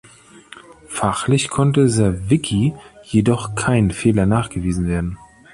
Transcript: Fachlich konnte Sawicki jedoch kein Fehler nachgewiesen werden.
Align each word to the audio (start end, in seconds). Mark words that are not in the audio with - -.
Fachlich 0.87 1.49
konnte 1.49 1.87
Sawicki 1.87 2.73
jedoch 3.03 3.53
kein 3.53 3.91
Fehler 3.91 4.25
nachgewiesen 4.25 4.87
werden. 4.87 5.19